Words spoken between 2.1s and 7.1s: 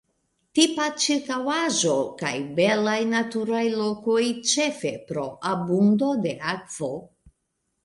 kaj belaj naturaj lokoj ĉefe pro abundo de akvo.